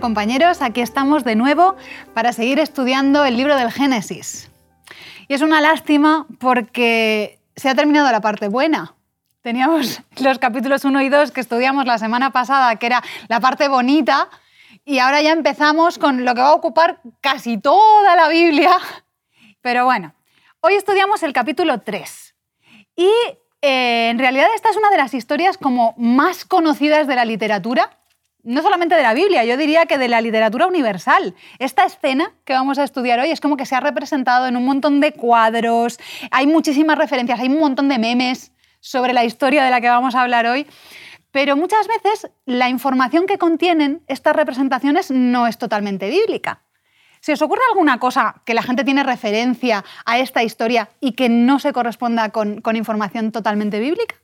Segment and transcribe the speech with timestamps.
[0.00, 1.76] Compañeros, aquí estamos de nuevo
[2.14, 4.50] para seguir estudiando el libro del Génesis.
[5.28, 8.94] Y es una lástima porque se ha terminado la parte buena.
[9.42, 13.68] Teníamos los capítulos 1 y 2 que estudiamos la semana pasada, que era la parte
[13.68, 14.30] bonita,
[14.86, 18.72] y ahora ya empezamos con lo que va a ocupar casi toda la Biblia.
[19.60, 20.14] Pero bueno,
[20.60, 22.34] hoy estudiamos el capítulo 3.
[22.96, 23.10] Y
[23.60, 27.99] eh, en realidad esta es una de las historias como más conocidas de la literatura
[28.42, 31.34] no solamente de la Biblia, yo diría que de la literatura universal.
[31.58, 34.64] Esta escena que vamos a estudiar hoy es como que se ha representado en un
[34.64, 35.98] montón de cuadros,
[36.30, 40.14] hay muchísimas referencias, hay un montón de memes sobre la historia de la que vamos
[40.14, 40.66] a hablar hoy,
[41.30, 46.62] pero muchas veces la información que contienen estas representaciones no es totalmente bíblica.
[47.20, 51.28] ¿Se os ocurre alguna cosa que la gente tiene referencia a esta historia y que
[51.28, 54.16] no se corresponda con, con información totalmente bíblica?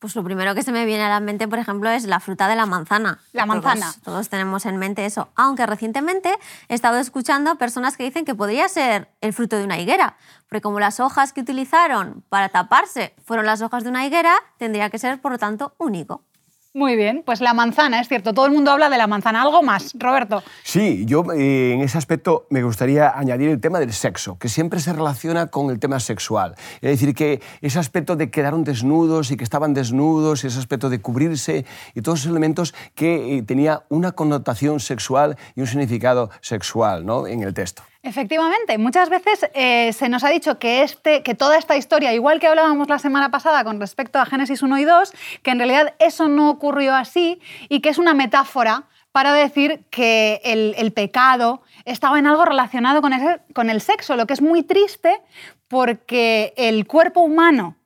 [0.00, 2.48] Pues lo primero que se me viene a la mente, por ejemplo, es la fruta
[2.48, 3.20] de la manzana.
[3.32, 3.92] La manzana.
[4.02, 5.28] Todos, tenemos en mente eso.
[5.36, 6.34] Aunque recientemente
[6.68, 10.16] he estado escuchando personas que dicen que podría ser el fruto de una higuera,
[10.48, 14.88] porque como las hojas que utilizaron para taparse fueron las hojas de una higuera, tendría
[14.88, 16.24] que ser, por lo tanto, único.
[16.72, 19.42] Muy bien, pues la manzana, es cierto, todo el mundo habla de la manzana.
[19.42, 20.44] ¿Algo más, Roberto?
[20.62, 24.78] Sí, yo eh, en ese aspecto me gustaría añadir el tema del sexo, que siempre
[24.78, 26.54] se relaciona con el tema sexual.
[26.80, 31.00] Es decir, que ese aspecto de quedaron desnudos y que estaban desnudos, ese aspecto de
[31.00, 37.04] cubrirse y todos esos elementos que eh, tenía una connotación sexual y un significado sexual
[37.04, 37.26] ¿no?
[37.26, 37.82] en el texto.
[38.02, 42.40] Efectivamente, muchas veces eh, se nos ha dicho que, este, que toda esta historia, igual
[42.40, 45.12] que hablábamos la semana pasada con respecto a Génesis 1 y 2,
[45.42, 50.40] que en realidad eso no ocurrió así y que es una metáfora para decir que
[50.44, 53.12] el, pecado estaba en algo relacionado con,
[53.52, 55.20] con el sexo, lo que es muy triste
[55.68, 57.76] porque el cuerpo humano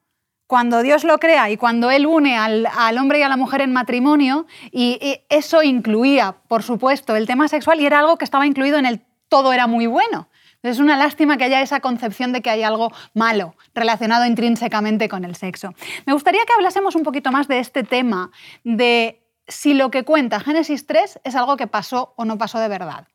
[0.47, 3.73] cuando Dios lo crea y cuando Él une al, hombre y a la mujer en
[3.73, 8.45] matrimonio, y, y, eso incluía, por supuesto, el tema sexual y era algo que estaba
[8.45, 10.29] incluido en el todo era muy bueno.
[10.63, 15.23] Es una lástima que haya esa concepción de que hay algo malo relacionado intrínsecamente con
[15.23, 15.73] el sexo.
[16.07, 18.31] Me gustaría que hablásemos un poquito más de este tema,
[18.63, 22.67] de si lo que cuenta Génesis 3 es algo que pasó o no pasó de
[22.67, 23.07] verdad.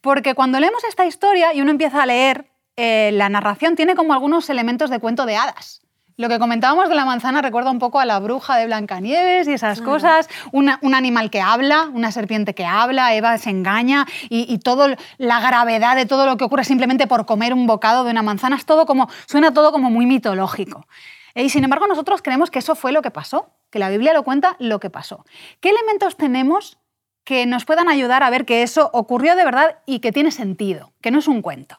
[0.00, 4.14] Porque cuando leemos esta historia y uno empieza a leer, eh, la narración tiene como
[4.14, 5.83] algunos elementos de cuento de hadas.
[6.16, 9.52] Lo que comentábamos de la manzana recuerda un poco a la bruja de Blancanieves y
[9.52, 10.28] esas cosas.
[10.52, 15.40] un animal que habla, una serpiente que habla, Eva se engaña y, y toda la
[15.40, 18.64] gravedad de todo lo que ocurre simplemente por comer un bocado de una manzana es
[18.64, 20.86] todo como, suena todo como muy mitológico.
[21.34, 24.22] Y sin embargo nosotros creemos que eso fue lo que pasó, que la Biblia lo
[24.22, 25.24] cuenta lo que pasó.
[25.60, 26.78] ¿Qué elementos tenemos
[27.24, 30.92] que nos puedan ayudar a ver que eso ocurrió de verdad y que tiene sentido,
[31.00, 31.76] que no es un cuento?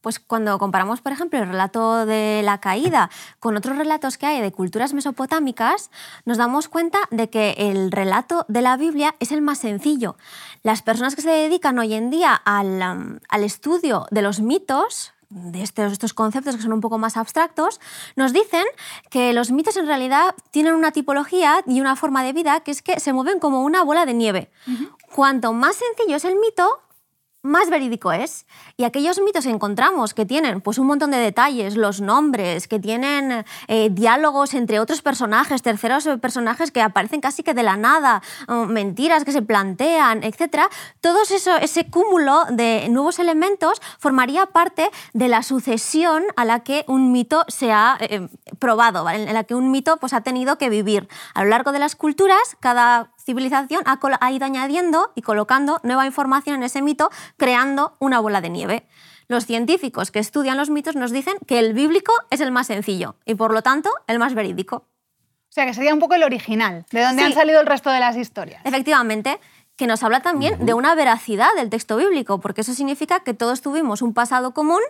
[0.00, 3.10] Pues cuando comparamos, por ejemplo, el relato de la caída
[3.40, 5.90] con otros relatos que hay de culturas mesopotámicas,
[6.24, 10.16] nos damos cuenta de que el relato de la Biblia es el más sencillo.
[10.62, 15.62] Las personas que se dedican hoy en día al, um, estudio de los mitos, de
[15.62, 17.80] estos, estos, conceptos que son un poco más abstractos,
[18.14, 18.64] nos dicen
[19.10, 22.82] que los mitos en realidad tienen una tipología y una forma de vida que es
[22.82, 24.50] que se mueven como una bola de nieve.
[25.14, 26.80] Cuanto más sencillo es el mito,
[27.48, 28.46] más verídico es.
[28.76, 32.78] Y aquellos mitos que encontramos que tienen pues, un montón de detalles, los nombres, que
[32.78, 38.22] tienen eh, diálogos entre otros personajes, terceros personajes que aparecen casi que de la nada,
[38.68, 40.68] mentiras que se plantean, etc.,
[41.00, 46.84] todo eso, ese cúmulo de nuevos elementos formaría parte de la sucesión a la que
[46.86, 48.28] un mito se ha eh,
[48.58, 51.08] probado, en la que un mito pues, ha tenido que vivir.
[51.34, 56.56] A lo largo de las culturas, cada civilización ha, ido añadiendo y colocando nueva información
[56.56, 58.86] en ese mito, creando una bola de nieve.
[59.26, 63.16] Los científicos que estudian los mitos nos dicen que el bíblico es el más sencillo
[63.26, 64.76] y por lo tanto el más verídico.
[64.76, 68.00] O sea, que sería un poco el original, de donde han salido el resto de
[68.00, 68.62] las historias.
[68.64, 69.38] Efectivamente,
[69.76, 73.60] que nos habla también de una veracidad del texto bíblico, porque eso significa que todos
[73.60, 74.80] tuvimos un pasado común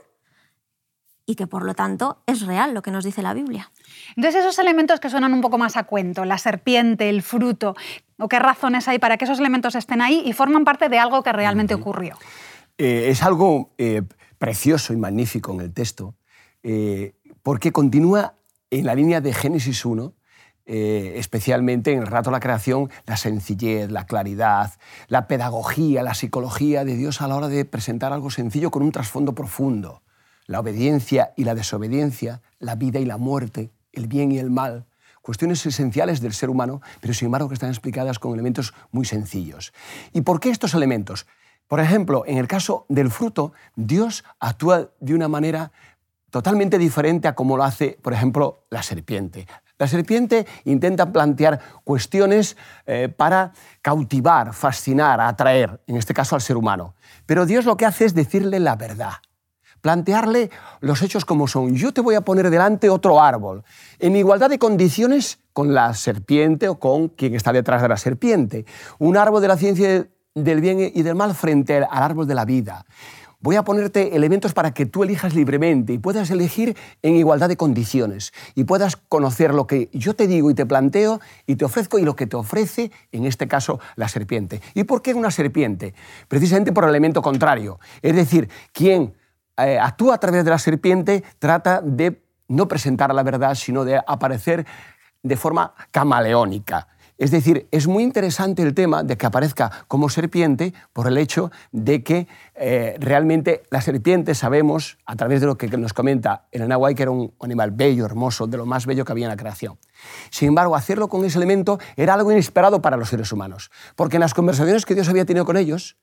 [1.27, 3.71] y que por lo tanto es real lo que nos dice la Biblia.
[4.17, 7.75] Entonces esos elementos que suenan un poco más a cuento, la serpiente, el fruto,
[8.19, 11.23] o qué razones hay para que esos elementos estén ahí y forman parte de algo
[11.23, 12.17] que realmente ocurrió.
[12.77, 14.03] Eh, es algo eh,
[14.39, 16.15] precioso y magnífico en el texto,
[16.63, 18.35] eh, porque continúa
[18.71, 20.15] en la línea de Génesis 1,
[20.71, 24.75] especialmente en el rato de la creación, la sencillez, la claridad,
[25.07, 28.93] la pedagogía, la psicología de Dios a la hora de presentar algo sencillo con un
[28.93, 30.03] trasfondo profundo
[30.49, 34.87] la obediencia y la desobediencia, la vida y la muerte, el bien y el mal,
[35.23, 39.73] cuestiones esenciales del ser humano, pero sin embargo que están explicadas con elementos muy sencillos.
[40.13, 41.27] ¿Y por qué estos elementos?
[41.67, 45.71] Por ejemplo, en el caso del fruto, Dios actúa de una manera
[46.31, 49.47] totalmente diferente a como lo hace, por ejemplo, la serpiente.
[49.79, 52.57] La serpiente intenta plantear cuestiones
[52.87, 56.95] eh, para cautivar, fascinar, atraer, en este caso al ser humano.
[57.27, 59.15] Pero Dios lo que hace es decirle la verdad
[59.81, 61.75] plantearle los hechos como son.
[61.75, 63.65] Yo te voy a poner delante otro árbol,
[63.99, 68.65] en igualdad de condiciones con la serpiente o con quien está detrás de la serpiente.
[68.99, 72.45] Un árbol de la ciencia del bien y del mal frente al árbol de la
[72.45, 72.85] vida.
[73.41, 77.57] Voy a ponerte elementos para que tú elijas libremente y puedas elegir en igualdad de
[77.57, 82.01] condiciones y puedas conocer lo que yo te digo y te planteo y te ofrezco
[82.01, 84.61] y lo que te ofrece, en este caso, la serpiente.
[84.75, 85.95] ¿Y por qué una serpiente?
[86.27, 87.79] Precisamente por el elemento contrario.
[88.03, 89.15] Es decir, quien
[89.59, 94.01] eh, actúa a través de la serpiente trata de no presentar la verdad, sino de
[94.07, 94.67] aparecer
[95.23, 96.89] de forma camaleónica.
[97.19, 101.51] Es decir, es muy interesante el tema de que aparezca como serpiente por el hecho
[101.73, 106.69] de que eh, realmente la serpiente sabemos, a través de lo que nos comenta el
[106.69, 109.37] Nahuay, que era un animal bello, hermoso, de lo más bello que había en la
[109.37, 109.79] creación.
[110.31, 114.21] Sin embargo, hacerlo con ese elemento era algo inesperado para los seres humanos, porque en
[114.21, 115.97] las conversaciones que Dios había tenido con ellos,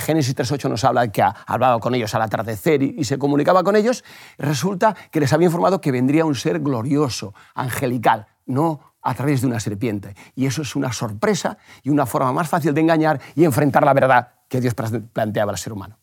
[0.00, 3.62] Génesis 3.8 nos habla de que ha hablado con ellos al atardecer y, se comunicaba
[3.62, 4.04] con ellos,
[4.38, 9.46] resulta que les había informado que vendría un ser glorioso, angelical, no a través de
[9.46, 10.14] una serpiente.
[10.34, 13.94] Y eso es una sorpresa y una forma más fácil de engañar y enfrentar la
[13.94, 15.98] verdad que Dios planteaba al ser humano.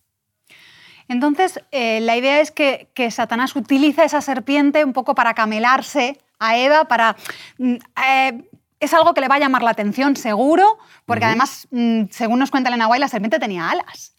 [1.08, 6.58] Entonces, eh, la idea es que, Satanás utiliza esa serpiente un poco para camelarse a
[6.58, 7.16] Eva, para
[7.58, 7.76] mm,
[8.10, 12.40] eh, es algo que le va a llamar la atención seguro, porque además, mm, según
[12.40, 14.14] nos cuenta Elena White, la serpiente tenía alas.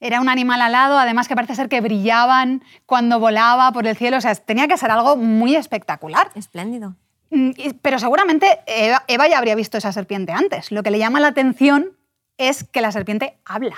[0.00, 4.16] Era un animal alado, además que parece ser que brillaban cuando volaba por el cielo.
[4.16, 6.30] O sea, tenía que ser algo muy espectacular.
[6.34, 6.96] Espléndido.
[7.30, 7.50] Mm,
[7.82, 10.72] pero seguramente Eva, ya habría visto esa serpiente antes.
[10.72, 11.98] Lo que le llama la atención
[12.38, 13.76] es que la serpiente habla.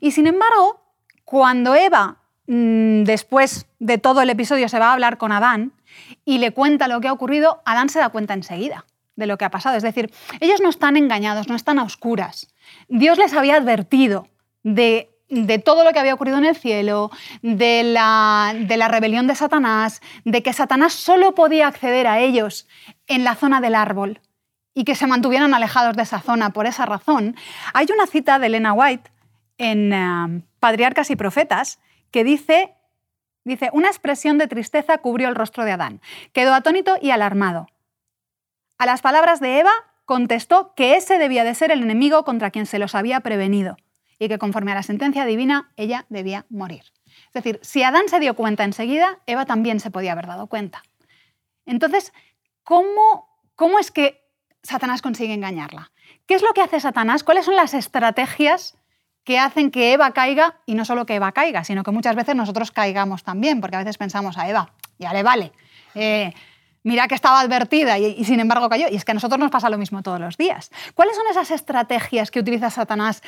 [0.00, 0.82] Y sin embargo,
[1.24, 5.72] cuando Eva, mm, después de todo el episodio, se va a hablar con Adán
[6.26, 8.84] y le cuenta lo que ha ocurrido, Adán se da cuenta enseguida
[9.22, 9.76] de lo que ha pasado.
[9.76, 12.52] Es decir, ellos no están engañados, no están a oscuras.
[12.88, 14.28] Dios les había advertido
[14.64, 15.08] de,
[15.64, 17.10] todo lo que había ocurrido en el cielo,
[17.40, 22.66] de la, de la rebelión de Satanás, de que Satanás solo podía acceder a ellos
[23.06, 24.20] en la zona del árbol
[24.74, 27.36] y que se mantuvieran alejados de esa zona por esa razón.
[27.74, 29.10] Hay una cita de Elena White
[29.58, 31.78] en eh, Patriarcas y Profetas
[32.10, 32.74] que dice,
[33.44, 36.00] dice, una expresión de tristeza cubrió el rostro de Adán.
[36.32, 37.68] Quedó atónito y alarmado.
[38.78, 39.72] A las palabras de Eva
[40.04, 43.76] contestó que ese debía de ser el enemigo contra quien se los había prevenido
[44.18, 46.84] y que conforme a la sentencia divina ella debía morir.
[47.26, 50.82] Es decir, si Adán se dio cuenta enseguida, Eva también se podía haber dado cuenta.
[51.66, 52.12] Entonces,
[52.62, 54.22] ¿cómo, cómo es que
[54.62, 55.92] Satanás consigue engañarla?
[56.26, 57.24] ¿Qué es lo que hace Satanás?
[57.24, 58.76] ¿Cuáles son las estrategias
[59.24, 62.34] que hacen que Eva caiga y no solo que Eva caiga, sino que muchas veces
[62.34, 65.52] nosotros caigamos también, porque a veces pensamos a Eva, ya le vale.
[65.94, 66.34] Eh,
[66.82, 68.86] mira que estaba advertida y, sin embargo cayó.
[68.90, 70.70] Y es que a nosotros nos pasa lo mismo todos los días.
[70.94, 73.22] ¿Cuáles son esas estrategias que utiliza Satanás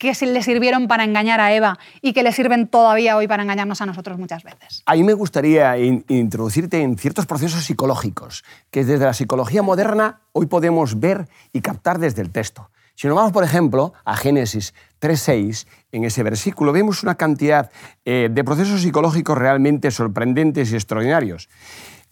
[0.00, 3.82] que le sirvieron para engañar a Eva y que le sirven todavía hoy para engañarnos
[3.82, 4.82] a nosotros muchas veces.
[4.86, 10.46] A mí me gustaría introducirte en ciertos procesos psicológicos que desde la psicología moderna hoy
[10.46, 12.70] podemos ver y captar desde el texto.
[12.94, 17.70] Si nos vamos, por ejemplo, a Génesis 3.6, en ese versículo vemos una cantidad
[18.06, 21.50] eh, de procesos psicológicos realmente sorprendentes y extraordinarios.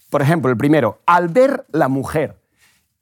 [0.09, 2.39] Por ejemplo, el primero, al ver la mujer,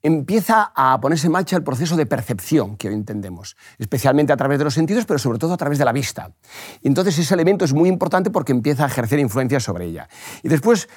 [0.02, 4.58] empieza a ponerse en marcha el proceso de percepción que hoy entendemos, especialmente a través
[4.58, 6.32] de los sentidos, pero sobre todo a través de la vista.
[6.82, 10.08] Entonces ese elemento es muy importante porque empieza a ejercer influencia sobre ella.
[10.42, 10.88] Y después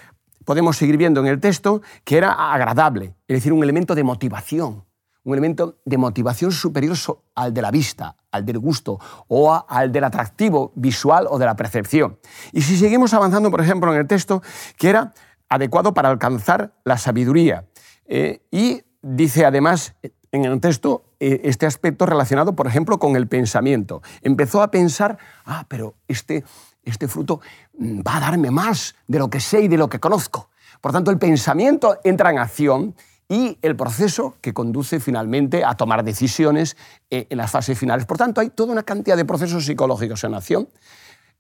[0.46, 4.86] podemos seguir viendo en el texto que era agradable, es decir, un elemento de motivación,
[5.24, 6.98] un elemento de motivación superior
[7.36, 11.56] al de la vista, al del gusto o al del atractivo visual o de la
[11.56, 12.20] percepción.
[12.51, 14.41] Y si seguimos avanzando, por ejemplo, en el texto,
[14.77, 15.13] que era
[15.51, 17.65] adecuado para alcanzar la sabiduría.
[18.05, 19.96] Eh, y dice además
[20.31, 24.01] en el texto eh, este aspecto relacionado, por ejemplo, con el pensamiento.
[24.22, 26.43] Empezó a pensar, ah, pero este,
[26.84, 27.41] este fruto
[27.77, 30.50] mm, va a darme más de lo que sé y de lo que conozco.
[30.79, 32.96] Por tanto, el pensamiento entra en acción
[33.27, 36.75] y el proceso que conduce finalmente a tomar decisiones
[37.10, 38.05] eh, en las fases finales.
[38.05, 40.70] Por tanto, hay toda una cantidad de procesos psicológicos en acción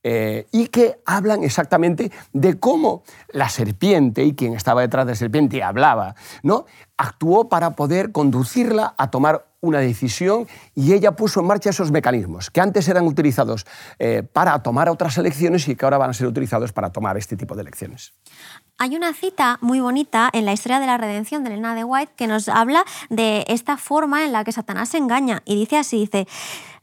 [0.03, 5.15] eh, y que hablan exactamente de cómo la serpiente y quien estaba detrás de la
[5.15, 6.65] serpiente hablaba, ¿no?
[7.01, 12.49] actuó para poder conducirla a tomar una decisión y ella puso en marcha esos mecanismos
[12.49, 13.65] que antes eran utilizados
[13.99, 17.37] eh, para tomar otras elecciones y que ahora van a ser utilizados para tomar este
[17.37, 18.13] tipo de elecciones.
[18.77, 22.13] Hay una cita muy bonita en la historia de la redención de Elena de White
[22.15, 25.99] que nos habla de esta forma en la que Satanás se engaña y dice así,
[25.99, 26.27] dice,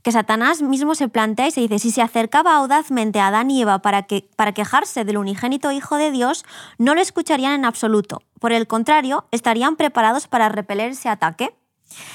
[0.02, 3.62] que Satanás mismo se plantea y se dice, si se acercaba audazmente a Adán y
[3.62, 6.44] Eva para, que, para quejarse del unigénito Hijo de Dios,
[6.78, 8.22] no lo escucharían en absoluto.
[8.40, 11.56] Por el contrario, estarían preparados para repeler ese ataque.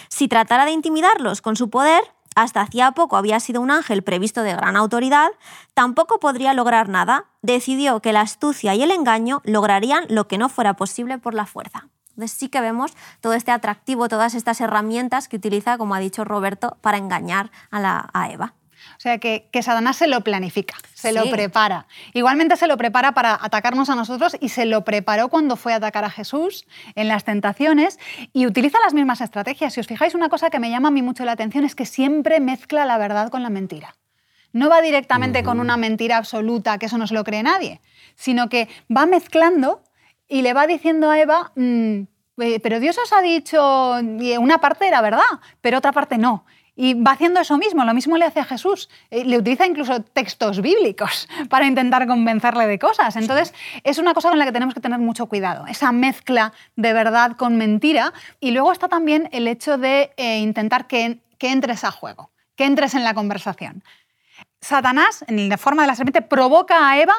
[0.09, 2.03] Si tratara de intimidarlos con su poder,
[2.35, 5.29] hasta hacía poco había sido un ángel previsto de gran autoridad,
[5.73, 7.25] tampoco podría lograr nada.
[7.41, 11.45] Decidió que la astucia y el engaño lograrían lo que no fuera posible por la
[11.45, 11.89] fuerza.
[12.13, 16.23] Entonces sí que vemos todo este atractivo, todas estas herramientas que utiliza, como ha dicho
[16.23, 18.53] Roberto, para engañar a, la, a Eva.
[18.97, 21.87] O sea, que, que, Satanás se lo planifica, se lo prepara.
[22.13, 25.77] Igualmente se lo prepara para atacarnos a nosotros y se lo preparó cuando fue a
[25.77, 26.65] atacar a Jesús
[26.95, 27.97] en las tentaciones
[28.33, 29.73] y utiliza las mismas estrategias.
[29.73, 31.85] Si os fijáis, una cosa que me llama a mí mucho la atención es que
[31.85, 33.95] siempre mezcla la verdad con la mentira.
[34.51, 37.81] No va directamente con una mentira absoluta, que eso no se lo cree nadie,
[38.15, 39.81] sino que va mezclando
[40.33, 41.99] y le va diciendo a Eva, mm,
[42.39, 43.99] eh, pero Dios os ha dicho,
[44.39, 45.21] una parte era verdad,
[45.61, 46.43] pero otra parte no.
[46.75, 48.89] Y va haciendo eso mismo, lo mismo le hace a Jesús.
[49.11, 53.15] Eh, le utiliza incluso textos bíblicos para intentar convencerle de cosas.
[53.15, 56.93] Entonces, es una cosa con la que tenemos que tener mucho cuidado, esa mezcla de
[56.93, 58.11] verdad con mentira.
[58.39, 62.65] Y luego está también el hecho de eh, intentar que, que entres a juego, que
[62.65, 63.83] entres en la conversación.
[64.61, 67.13] Satanás, en la forma de la serpiente, provoca a Eva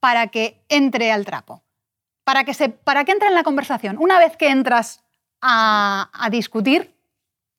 [0.00, 1.62] para que entre al trapo
[2.26, 3.98] para que, se, para que entre en la conversación.
[4.00, 5.04] Una vez que entras
[5.40, 6.92] a, discutir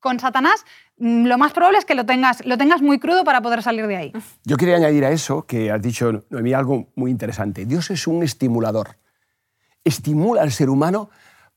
[0.02, 0.66] con Satanás,
[0.98, 3.88] mm, lo más probable es que lo tengas, lo tengas muy crudo para poder salir
[3.88, 4.14] de ahí.
[4.44, 7.66] Yo quería añadir a eso que has dicho, Noemí, algo muy interesante.
[7.66, 8.98] Dios es un estimulador.
[9.86, 11.10] Estimula al ser humano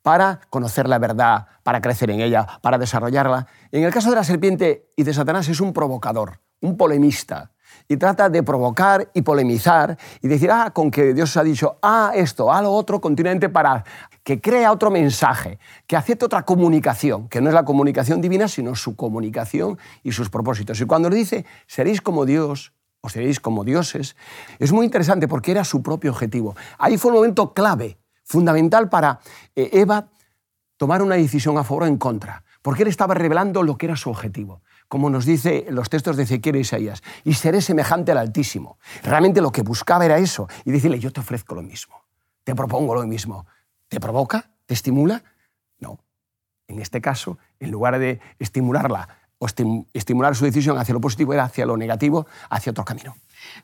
[0.02, 3.48] para conocer la verdad, para crecer en ella, para desarrollarla.
[3.72, 7.50] En el caso de la serpiente y de Satanás es un provocador, un polemista
[7.90, 12.12] y trata de provocar y polemizar y decir, ah, con que Dios ha dicho, ah,
[12.14, 13.84] esto, ah, lo otro, continuamente para
[14.22, 18.76] que crea otro mensaje, que acepte otra comunicación, que no es la comunicación divina, sino
[18.76, 20.80] su comunicación y sus propósitos.
[20.80, 24.14] Y cuando le dice, seréis como Dios, o seréis como dioses,
[24.60, 26.54] es muy interesante porque era su propio objetivo.
[26.78, 29.18] Ahí fue un momento clave, fundamental para
[29.56, 30.06] eh, Eva
[30.76, 33.96] tomar una decisión a favor o en contra, porque él estaba revelando lo que era
[33.96, 38.18] su objetivo como nos dice los textos de Ezequiel e Isaías, y seré semejante al
[38.18, 38.76] Altísimo.
[39.04, 42.02] Realmente lo que buscaba era eso, y decirle, yo te ofrezco lo mismo,
[42.42, 43.46] te propongo lo mismo.
[43.88, 44.50] ¿Te provoca?
[44.66, 45.22] ¿Te estimula?
[45.78, 46.00] No.
[46.66, 49.46] En este caso, en lugar de estimularla o
[49.92, 53.16] estimular su decisión hacia lo positivo, era hacia lo negativo, hacia otro camino.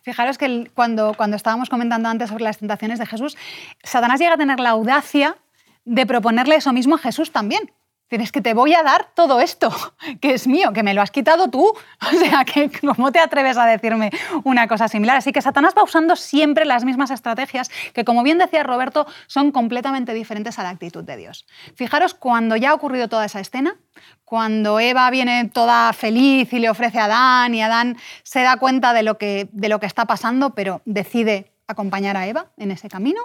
[0.03, 3.37] Fijaros que cuando, cuando estábamos comentando antes sobre las tentaciones de Jesús,
[3.83, 5.37] Satanás llega a tener la audacia
[5.85, 7.73] de proponerle eso mismo a Jesús también.
[8.09, 9.73] Tienes que te voy a dar todo esto,
[10.21, 11.73] que es mío, que me lo has quitado tú.
[12.07, 14.11] O sea, que ¿cómo te atreves a decirme
[14.45, 15.17] una cosa similar?
[15.17, 19.51] Así que Satanás va usando siempre las mismas estrategias que, como bien decía Roberto, son
[19.51, 21.47] completamente diferentes a la actitud de Dios.
[21.75, 23.77] Fijaros cuando ya ha ocurrido toda esa escena,
[24.25, 28.93] cuando Eva viene toda feliz y le ofrece a Adán y Adán se da cuenta
[28.93, 32.89] de lo que, de lo que está pasando, pero decide acompañar a Eva en ese
[32.89, 33.21] camino.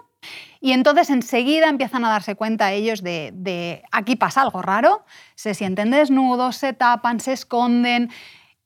[0.60, 5.05] Y entonces enseguida empiezan a darse cuenta ellos de, aquí pasa algo raro,
[5.36, 8.10] se sienten desnudos, se tapan, se esconden.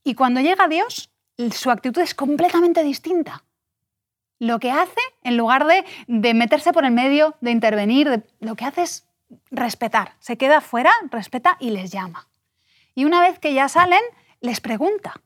[0.04, 1.10] Y cuando llega Dios,
[1.52, 3.44] su actitud es completamente distinta.
[4.40, 8.66] Lo que hace, en lugar de, de meterse por el medio, de intervenir, lo que
[8.66, 9.08] hace es
[9.50, 10.16] respetar.
[10.20, 12.28] Se queda fuera, respeta y les llama.
[12.94, 14.02] Y una vez que ya salen,
[14.42, 15.22] les pregunta,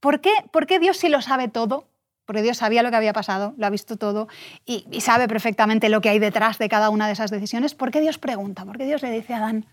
[0.00, 1.88] ¿por qué, ¿por qué Dios sí lo sabe todo?
[2.26, 4.28] Porque Dios sabía lo que había pasado, lo ha visto todo
[4.64, 7.74] y, sabe perfectamente lo que hay detrás de cada una de esas decisiones.
[7.74, 8.64] ¿Por qué Dios pregunta?
[8.64, 9.66] ¿Por qué Dios le dice a Adán,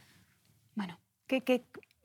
[0.75, 0.99] bueno,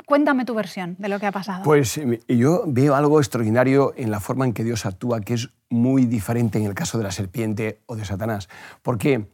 [0.04, 1.64] cuéntame tu versión de lo que ha pasado?
[1.64, 5.50] Pues eh, yo veo algo extraordinario en la forma en que Dios actúa, que es
[5.68, 8.48] muy diferente en el caso de la serpiente o de Satanás,
[8.82, 9.26] porque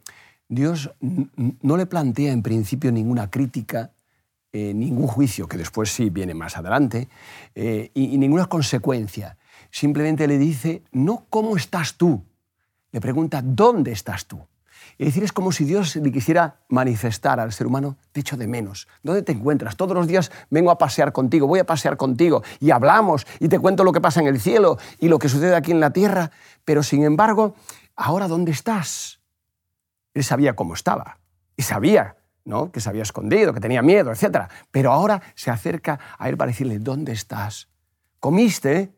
[0.49, 3.91] Dios no le plantea en principio ninguna crítica,
[4.51, 7.07] eh, ningún juicio, que después sí viene más adelante,
[7.55, 9.37] eh, y ninguna consecuencia
[9.73, 12.23] simplemente le dice, no cómo estás tú,
[12.91, 14.39] le pregunta, ¿dónde estás tú?
[14.99, 18.45] Es decir, es como si Dios le quisiera manifestar al ser humano, te echo de
[18.45, 18.87] menos.
[19.01, 19.75] ¿Dónde te encuentras?
[19.75, 23.57] Todos los días vengo a pasear contigo, voy a pasear contigo y hablamos y te
[23.57, 26.29] cuento lo que pasa en el cielo y lo que sucede aquí en la tierra,
[26.63, 27.55] pero sin embargo,
[27.95, 29.21] ahora ¿dónde estás?
[30.13, 31.17] Él sabía cómo estaba
[31.57, 32.71] y sabía ¿no?
[32.71, 34.51] que se había escondido, que tenía miedo, etc.
[34.69, 37.69] Pero ahora se acerca a él para decirle, ¿dónde estás?
[38.19, 38.93] ¿Comiste?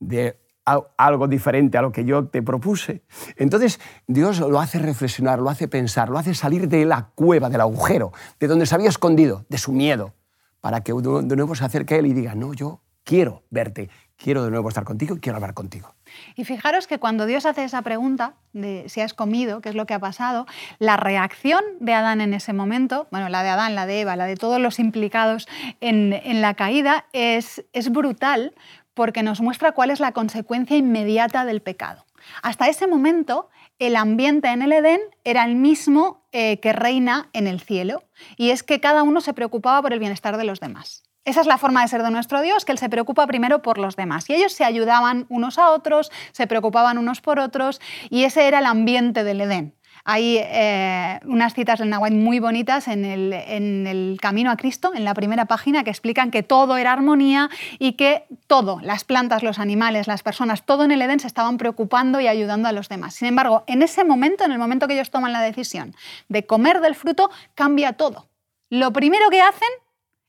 [0.00, 3.02] De algo diferente a lo que yo te propuse.
[3.36, 7.60] Entonces Dios lo hace reflexionar, lo hace pensar, lo hace salir de la cueva, del
[7.60, 10.14] agujero, de donde se había escondido, de su miedo,
[10.60, 14.44] para que de nuevo se acerque a Él y diga, no, yo quiero verte, quiero
[14.44, 15.94] de nuevo estar contigo y quiero hablar contigo.
[16.36, 19.86] Y fijaros que cuando Dios hace esa pregunta de si has comido, qué es lo
[19.86, 20.46] que ha pasado,
[20.78, 24.26] la reacción de Adán en ese momento, bueno, la de Adán, la de Eva, la
[24.26, 25.48] de todos los implicados
[25.80, 28.54] en, la caída, es, es brutal
[28.94, 32.04] porque nos muestra cuál es la consecuencia inmediata del pecado.
[32.42, 37.46] Hasta ese momento, el ambiente en el Edén era el mismo eh, que reina en
[37.46, 38.04] el cielo,
[38.36, 41.02] y es que cada uno se preocupaba por el bienestar de los demás.
[41.24, 43.78] Esa es la forma de ser de nuestro Dios, que Él se preocupa primero por
[43.78, 44.28] los demás.
[44.28, 47.80] Y ellos se ayudaban unos a otros, se preocupaban unos por otros,
[48.10, 49.74] y ese era el ambiente del Edén.
[50.04, 55.14] Hay eh, unas citas del Nahuatl muy bonitas en el, Camino a Cristo, en la
[55.14, 60.06] primera página, que explican que todo era armonía y que todo, las plantas, los animales,
[60.06, 63.14] las personas, todo en el Edén se estaban preocupando y ayudando a los demás.
[63.14, 65.94] Sin embargo, en ese momento, en el momento que ellos toman la decisión
[66.28, 68.28] de comer del fruto, cambia todo.
[68.70, 69.68] Lo primero que hacen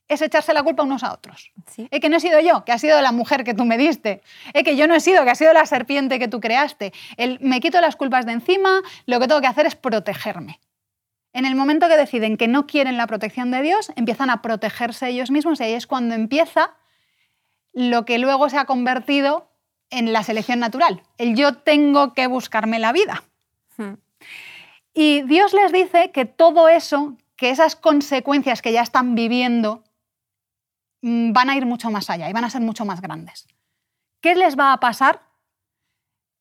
[0.08, 1.52] es echarse la culpa unos a otros.
[1.90, 4.22] Es que no he sido yo, que ha sido la mujer que tú me diste.
[4.52, 6.92] Es que yo no he sido, que ha sido la serpiente que tú creaste.
[7.16, 10.60] El, me quito las culpas de encima, lo que tengo que hacer es protegerme.
[11.32, 15.08] En el momento que deciden que no quieren la protección de Dios, empiezan a protegerse
[15.08, 16.74] ellos mismos y ahí es cuando empieza
[17.72, 19.50] lo que luego se ha convertido
[19.90, 21.02] en la selección natural.
[21.18, 23.24] El yo tengo que buscarme la vida.
[23.76, 23.94] Hmm.
[24.92, 29.83] Y Dios les dice que todo eso, que esas consecuencias que ya están viviendo
[31.04, 33.46] van a ir mucho más allá y van a ser mucho más grandes.
[34.22, 35.20] ¿Qué les va a pasar?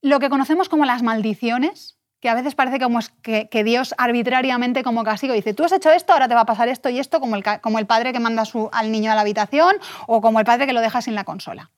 [0.02, 5.04] Lo que conocemos como las maldiciones, que a veces parece como que, Dios arbitrariamente como
[5.04, 7.36] castigo dice, tú has hecho esto, ahora te va a pasar esto y esto, como
[7.36, 9.76] el, como el padre que manda al niño a la habitación
[10.08, 11.72] o como el padre que lo deja sin la consola.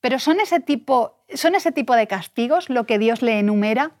[0.00, 3.92] Pero son ese tipo, son ese tipo de castigos lo que Dios le enumera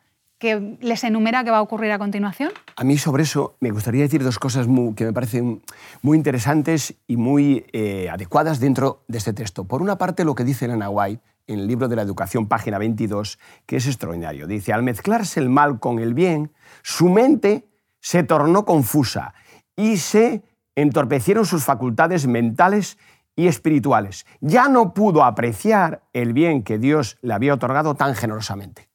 [0.44, 2.52] que les enumera qué va a ocurrir a continuación?
[2.76, 5.62] A mí sobre eso me gustaría decir dos cosas que me parecen
[6.02, 9.64] muy interesantes y muy eh, adecuadas dentro de este texto.
[9.64, 12.76] Por una parte, lo que dice Elena White en el libro de la educación, página
[12.76, 14.46] 22, que es extraordinario.
[14.46, 17.66] Dice, al mezclarse el mal con el bien, su mente
[18.00, 19.32] se tornó confusa
[19.76, 20.42] y se
[20.76, 22.98] entorpecieron sus facultades mentales
[23.34, 24.26] y espirituales.
[24.40, 28.93] Ya no pudo apreciar el bien que Dios le había otorgado tan generosamente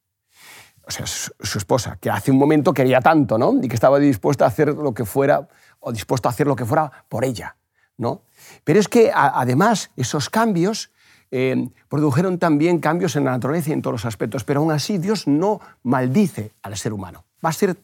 [0.89, 3.54] o sea, su, esposa, que hace un momento quería tanto, ¿no?
[3.62, 5.47] Y que estaba dispuesta a hacer lo que fuera,
[5.80, 7.58] o dispuesto a hacer lo que fuera por ella,
[7.97, 8.23] ¿no?
[8.63, 10.89] Pero es que además esos cambios
[11.30, 14.97] eh, produjeron también cambios en la naturaleza y en todos los aspectos, pero aún así
[14.97, 17.23] Dios no maldice al ser humano.
[17.45, 17.78] Va a ser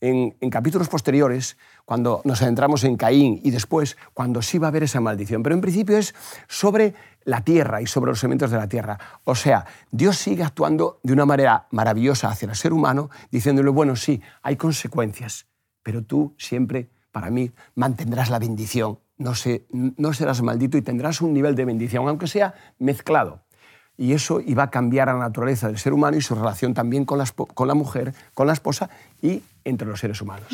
[0.00, 4.82] en, capítulos posteriores, cuando nos adentramos en Caín y después, cuando sí va a haber
[4.82, 5.44] esa maldición.
[5.44, 6.12] Pero en principio es
[6.48, 6.94] sobre
[7.28, 8.98] la tierra y sobre los elementos de la tierra.
[9.24, 13.96] O sea, Dios sigue actuando de una manera maravillosa hacia el ser humano, diciéndole, bueno,
[13.96, 15.46] sí, hay consecuencias,
[15.82, 18.98] pero tú siempre, para mí, mantendrás la bendición.
[19.18, 19.32] No,
[19.70, 23.42] no serás maldito y tendrás un nivel de bendición, aunque sea mezclado
[23.98, 27.18] y eso iba a cambiar la naturaleza del ser humano y su relación también con
[27.18, 28.88] la, con la mujer, con la esposa
[29.20, 30.46] y entre los seres humanos.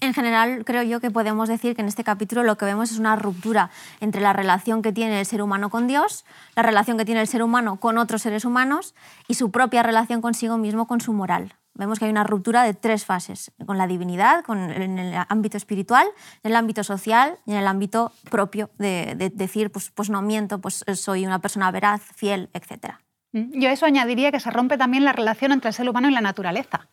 [0.00, 2.98] En general, creo yo que podemos decir que en este capítulo lo que vemos es
[2.98, 7.04] una ruptura entre la relación que tiene el ser humano con Dios, la relación que
[7.04, 8.94] tiene el ser humano con otros seres humanos
[9.26, 12.74] y su propia relación consigo mismo con su moral vemos que hay una ruptura de
[12.74, 16.06] tres fases, con la divinidad, en el ámbito espiritual,
[16.42, 20.60] en el ámbito social y en el ámbito propio de, decir, pues, pues no miento,
[20.60, 22.96] pues soy una persona veraz, fiel, etc.
[23.32, 26.12] Mm, yo eso añadiría que se rompe también la relación entre el ser humano y
[26.12, 26.88] la naturaleza.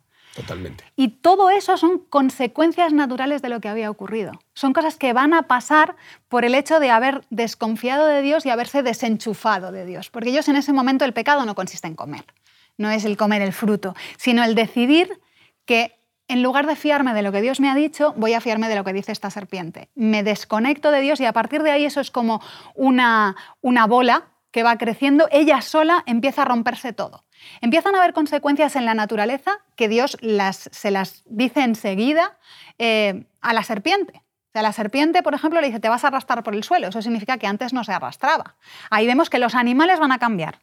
[0.95, 4.33] Y todo eso son consecuencias naturales de lo que había ocurrido.
[4.53, 5.95] Son cosas que van a pasar
[6.27, 10.09] por el hecho de haber desconfiado de Dios y haberse desenchufado de Dios.
[10.09, 12.25] Porque ellos en ese momento el pecado no consiste en comer
[12.77, 15.19] no es el comer el fruto, sino el decidir
[15.65, 18.67] que en lugar de fiarme de lo que Dios me ha dicho, voy a fiarme
[18.67, 19.89] de lo que dice esta serpiente.
[19.93, 22.41] Me desconecto de Dios y a partir de ahí eso es como
[22.73, 27.24] una, una bola que va creciendo, ella sola empieza a romperse todo.
[27.61, 32.37] Empiezan a haber consecuencias en la naturaleza que Dios las, se las dice enseguida
[32.77, 34.17] eh, a la serpiente.
[34.17, 36.87] O sea, la serpiente, por ejemplo, le dice, te vas a arrastrar por el suelo.
[36.87, 38.55] Eso significa que antes no se arrastraba.
[38.89, 40.61] Ahí vemos que los animales van a cambiar.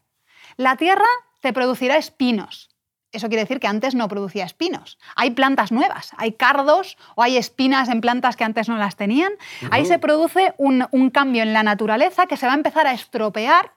[0.57, 1.05] La tierra
[1.41, 2.71] te producirá espinos.
[3.13, 4.99] Eso quiere decir que antes no producía espinos.
[5.17, 9.33] Hay plantas nuevas, hay cardos o hay espinas en plantas que antes no las tenían.
[9.71, 12.95] Ahí se produce un, un cambio en la naturaleza que se va a empezar a
[12.95, 13.73] estropear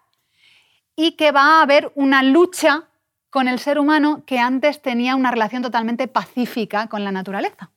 [0.96, 2.86] y que va a haber una lucha
[3.36, 7.69] con el ser humano que antes tenía una relación totalmente pacífica con la naturaleza.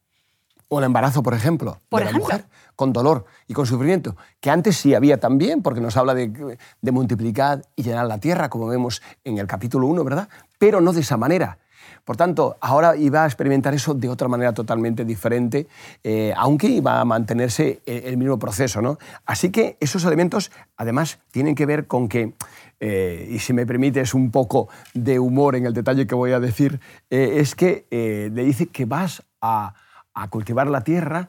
[0.68, 2.44] O el embarazo, por ejemplo, de la mujer,
[2.76, 6.56] con dolor y con sufrimiento, que antes sí había también, porque nos habla de,
[6.92, 10.28] multiplicar y llenar la tierra, como vemos en el capítulo 1, ¿verdad?
[10.60, 11.58] Pero no de esa manera.
[12.04, 15.66] Por tanto, ahora iba a experimentar eso de otra manera totalmente diferente,
[16.04, 18.80] eh, aunque iba a mantenerse el, mismo proceso.
[18.80, 18.98] ¿no?
[19.26, 22.32] Así que esos elementos, además, tienen que ver con que
[22.80, 26.40] eh, y si me permites un poco de humor en el detalle que voy a
[26.40, 29.74] decir, eh, es que eh, le dice que vas a,
[30.14, 31.28] a cultivar la tierra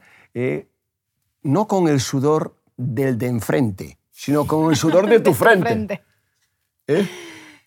[1.44, 6.02] no con el sudor del de enfrente, sino con el sudor de tu frente.
[6.88, 7.08] ¿Eh?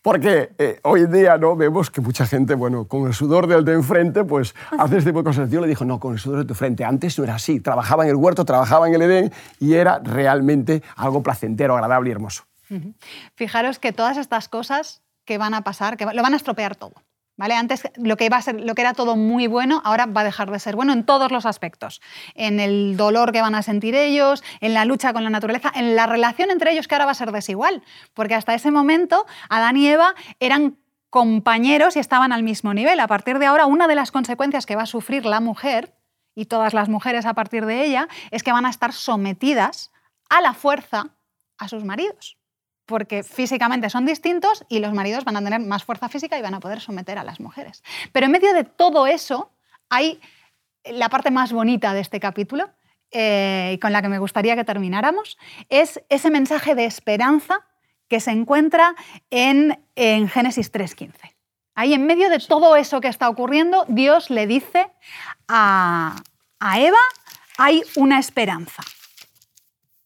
[0.01, 1.55] Porque eh, hoy en día ¿no?
[1.55, 5.19] vemos que mucha gente, bueno, con el sudor del de enfrente, pues hace este tipo
[5.19, 5.49] de cosas.
[5.49, 6.83] Yo le dijo, no, con el sudor de tu frente.
[6.83, 7.61] Antes no era así.
[7.61, 12.11] Trabajaba en el huerto, trabajaba en el Edén y era realmente algo placentero, agradable y
[12.11, 12.43] hermoso.
[13.35, 16.95] Fijaros que todas estas cosas que van a pasar, que lo van a estropear todo.
[17.35, 17.55] ¿Vale?
[17.55, 20.23] Antes lo que, iba a ser, lo que era todo muy bueno, ahora va a
[20.23, 21.99] dejar de ser bueno en todos los aspectos.
[22.35, 25.95] En el dolor que van a sentir ellos, en la lucha con la naturaleza, en
[25.95, 27.81] la relación entre ellos que ahora va a ser desigual.
[28.13, 30.77] Porque hasta ese momento Adán y Eva eran
[31.09, 32.99] compañeros y estaban al mismo nivel.
[32.99, 35.95] A partir de ahora, una de las consecuencias que va a sufrir la mujer,
[36.35, 39.91] y todas las mujeres a partir de ella, es que van a estar sometidas
[40.29, 41.15] a la fuerza
[41.57, 42.37] a sus maridos
[42.85, 46.53] porque físicamente son distintos y los maridos van a tener más fuerza física y van
[46.53, 47.83] a poder someter a las mujeres.
[48.11, 49.51] Pero en medio de todo eso
[49.89, 50.19] hay
[50.85, 52.69] la parte más bonita de este capítulo,
[53.11, 55.37] eh, con la que me gustaría que termináramos,
[55.69, 57.59] es ese mensaje de esperanza
[58.07, 58.95] que se encuentra
[59.29, 61.13] en, en Génesis 3.15.
[61.75, 64.91] Ahí en medio de todo eso que está ocurriendo, Dios le dice
[65.47, 66.15] a,
[66.59, 66.97] a Eva,
[67.57, 68.83] hay una esperanza.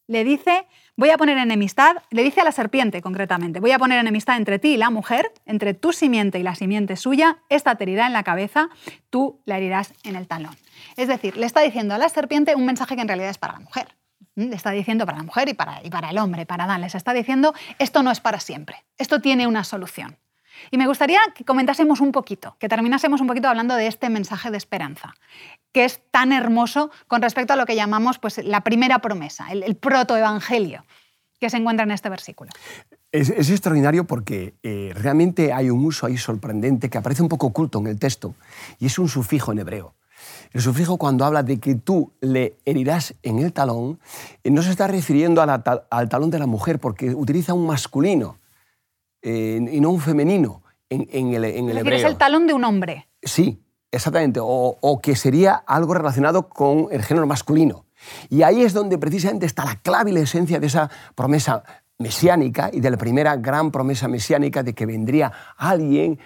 [0.06, 0.66] Le dice,
[0.98, 4.58] Voy a poner enemistad, le dice a la serpiente concretamente, voy a poner enemistad entre
[4.58, 8.12] ti y la mujer, entre tu simiente y la simiente suya, esta te herirá en
[8.12, 8.68] la cabeza,
[9.08, 10.56] tú la herirás en el talón.
[10.96, 13.52] Es decir, le está diciendo a la serpiente un mensaje que en realidad es para
[13.52, 13.94] la mujer.
[14.34, 14.48] ¿Mm?
[14.48, 16.80] Le está diciendo para la mujer y para, y para el hombre, para Adán.
[16.80, 20.16] Les está diciendo, esto no es para siempre, esto tiene una solución.
[20.70, 24.50] Y me gustaría que comentásemos un poquito, que terminásemos un poquito hablando de este mensaje
[24.50, 25.14] de esperanza,
[25.72, 29.76] que es tan hermoso con respecto a lo que llamamos pues, la primera promesa, el,
[29.76, 30.84] protoevangelio
[31.40, 32.50] que se encuentra en este versículo.
[33.12, 37.78] Es, extraordinario porque eh, realmente hay un uso ahí sorprendente que aparece un poco oculto
[37.78, 38.34] en el texto
[38.78, 39.94] y es un sufijo en hebreo.
[40.52, 44.00] El sufijo cuando habla de que tú le herirás en el talón,
[44.42, 48.38] eh, no se está refiriendo al talón de la mujer porque utiliza un masculino
[49.22, 53.08] y no un femenino en, el, en el es el talón de un hombre.
[53.22, 54.40] Sí, exactamente.
[54.42, 57.86] O, que sería algo relacionado con el género masculino.
[58.28, 61.62] Y ahí es donde precisamente está la clave y la esencia de esa promesa
[61.98, 66.18] mesiánica y de la primera gran promesa mesiánica de que vendría alguien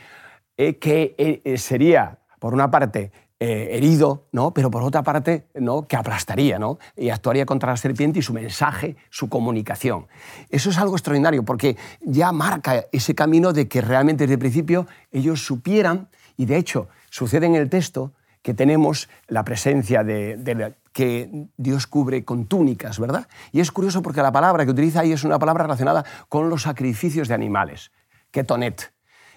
[0.58, 3.10] eh, que eh, sería, por una parte,
[3.44, 4.54] eh, herido, ¿no?
[4.54, 5.82] pero por otra parte, ¿no?
[5.82, 6.78] que aplastaría ¿no?
[6.96, 10.06] y actuaría contra la serpiente y su mensaje, su comunicación.
[10.48, 14.86] Eso es algo extraordinario porque ya marca ese camino de que realmente desde el principio
[15.10, 21.48] ellos supieran, y de hecho sucede en el texto, que tenemos la presencia de, que
[21.56, 23.26] Dios cubre con túnicas, ¿verdad?
[23.50, 26.62] Y es curioso porque la palabra que utiliza ahí es una palabra relacionada con los
[26.62, 27.90] sacrificios de animales,
[28.30, 28.92] ketonet,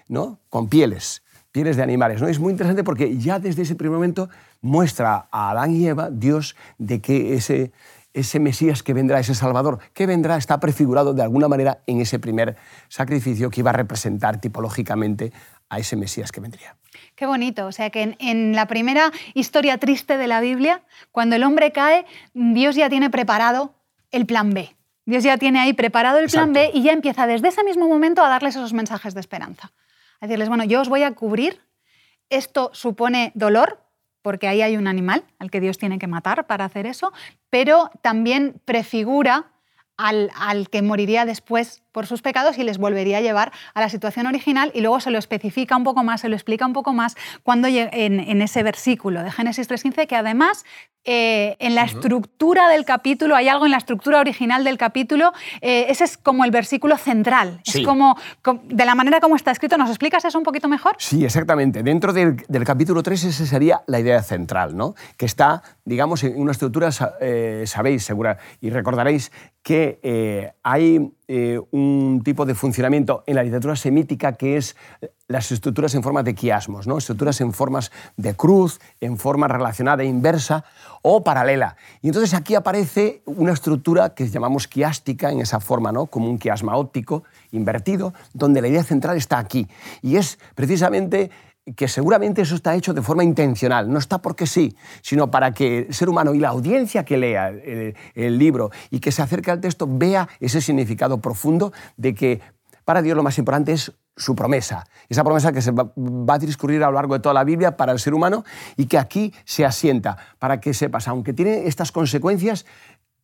[0.06, 0.38] ¿no?
[0.48, 1.24] con pieles
[1.56, 2.20] pieles de animales.
[2.20, 2.28] ¿no?
[2.28, 4.28] Es muy interesante porque ya desde ese primer momento
[4.60, 7.72] muestra a Adán y Eva, Dios, de que ese,
[8.12, 12.18] ese Mesías que vendrá, ese Salvador que vendrá, está prefigurado de alguna manera en ese
[12.18, 12.56] primer
[12.90, 15.32] sacrificio que iba a representar tipológicamente
[15.70, 16.76] a ese Mesías que vendría.
[17.14, 21.36] Qué bonito, o sea que en, en, la primera historia triste de la Biblia, cuando
[21.36, 23.72] el hombre cae, Dios ya tiene preparado
[24.10, 24.76] el plan B.
[25.06, 28.22] Dios ya tiene ahí preparado el plan B y ya empieza desde ese mismo momento
[28.22, 29.72] a darles esos mensajes de esperanza
[30.20, 31.60] a decirles, bueno, yo os voy a cubrir,
[32.30, 33.82] esto supone dolor,
[34.22, 37.12] porque ahí hay un animal al que Dios tiene que matar para hacer eso,
[37.50, 39.52] pero también prefigura
[39.96, 43.88] al, al, que moriría después por sus pecados y les volvería a llevar a la
[43.88, 46.92] situación original y luego se lo especifica un poco más, se lo explica un poco
[46.92, 50.66] más cuando en, en ese versículo de Génesis 3.15 que además
[51.08, 55.86] eh, en la estructura del capítulo, hay algo en la estructura original del capítulo, eh,
[55.88, 58.18] ese es como el versículo central, es como,
[58.64, 60.96] de la manera como está escrito, ¿nos explicas eso un poquito mejor?
[60.98, 61.84] Sí, exactamente.
[61.84, 64.96] Dentro del, capítulo 3 esa sería la idea central, ¿no?
[65.16, 69.30] que está, digamos, en una estructura, eh, sabéis, segura, y recordaréis
[69.62, 74.76] que hay un tipo de funcionamiento en la literatura semítica que es
[75.28, 76.98] las estructuras en forma de quiasmos, ¿no?
[76.98, 80.64] estructuras en formas de cruz, en forma relacionada e inversa
[81.02, 81.76] o paralela.
[82.00, 86.06] Y entonces aquí aparece una estructura que llamamos quiástica en esa forma, ¿no?
[86.06, 89.66] como un quiasma óptico invertido, donde la idea central está aquí.
[90.02, 91.30] Y es precisamente
[91.74, 95.86] que seguramente eso está hecho de forma intencional, no está porque sí, sino para que
[95.88, 99.50] el ser humano y la audiencia que lea el, el libro y que se acerque
[99.50, 102.40] al texto vea ese significado profundo de que
[102.84, 105.92] para Dios lo más importante es su promesa, esa promesa que se va,
[106.28, 108.44] a discurrir a lo largo de toda la Biblia para el ser humano
[108.76, 112.64] y que aquí se asienta para que sepas, aunque tiene estas consecuencias,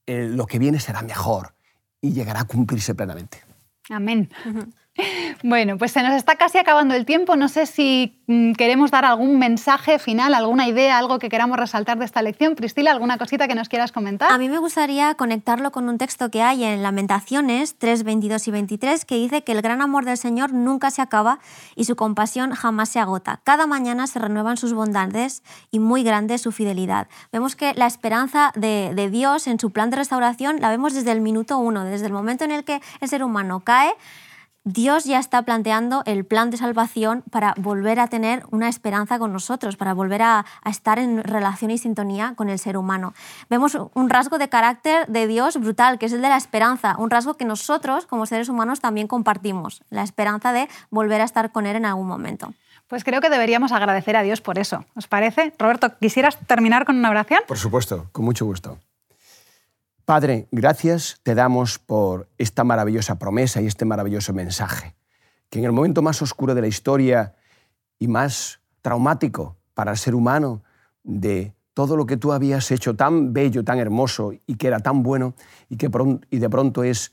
[0.06, 1.54] eh, lo que viene será mejor
[2.00, 3.38] y llegará a cumplirse plenamente.
[3.88, 4.28] Amén.
[5.42, 7.34] Bueno, pues se nos está casi acabando el tiempo.
[7.34, 11.98] No sé si mm, queremos dar algún mensaje final, alguna idea, algo que queramos resaltar
[11.98, 12.54] de esta lección.
[12.54, 14.30] Priscila, ¿alguna cosita que nos quieras comentar?
[14.30, 18.50] A mí me gustaría conectarlo con un texto que hay en Lamentaciones 3, 22 y
[18.50, 21.38] 23 que dice que el gran amor del Señor nunca se acaba
[21.74, 23.40] y su compasión jamás se agota.
[23.44, 27.08] Cada mañana se renuevan sus bondades y muy grande su fidelidad.
[27.32, 31.12] Vemos que la esperanza de, de Dios en su plan de restauración la vemos desde
[31.12, 33.94] el minuto uno, desde el momento en el que el ser humano cae
[34.64, 39.32] Dios ya está planteando el plan de salvación para volver a tener una esperanza con
[39.32, 43.12] nosotros, para volver a, estar en relación y sintonía con el ser humano.
[43.50, 47.10] Vemos un rasgo de carácter de Dios brutal, que es el de la esperanza, un
[47.10, 51.66] rasgo que nosotros como seres humanos también compartimos, la esperanza de volver a estar con
[51.66, 52.54] Él en algún momento.
[52.86, 54.84] Pues creo que deberíamos agradecer a Dios por eso.
[54.94, 55.52] ¿Os parece?
[55.58, 57.40] Roberto, ¿quisieras terminar con una oración?
[57.48, 58.78] Por supuesto, con mucho gusto.
[60.04, 64.96] Padre, gracias te damos por esta maravillosa promesa y este maravilloso mensaje,
[65.48, 67.36] que en el momento más oscuro de la historia
[68.00, 70.62] y más traumático para el ser humano,
[71.04, 75.04] de todo lo que tú habías hecho tan bello, tan hermoso y que era tan
[75.04, 75.34] bueno
[75.68, 75.88] y que
[76.30, 77.12] y de pronto es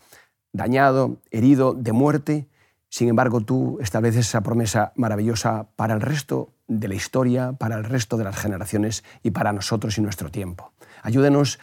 [0.52, 2.48] dañado, herido, de muerte,
[2.90, 7.84] sin embargo tú estableces esa promesa maravillosa para el resto de la historia, para el
[7.84, 10.72] resto de las generaciones y para nosotros y nuestro tiempo.
[11.04, 11.60] Ayúdenos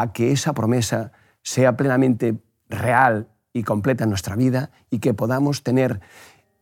[0.00, 5.62] a que esa promesa sea plenamente real y completa en nuestra vida y que podamos
[5.62, 6.00] tener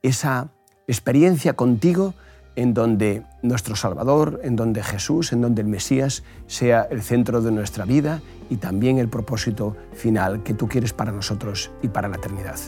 [0.03, 0.49] esa
[0.89, 2.15] experiencia contigo
[2.57, 7.53] en donde nuestro Salvador, en donde Jesús, en donde el Mesías sea el centro de
[7.53, 12.17] nuestra vida y también el propósito final que tú quieres para nosotros y para la
[12.17, 12.59] eternidad.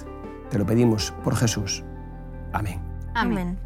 [0.50, 1.82] Te lo pedimos por Jesús.
[2.52, 2.80] Amén.
[3.14, 3.58] Amén.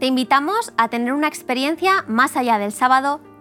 [0.00, 3.20] Te invitamos a tener una experiencia más allá del sábado,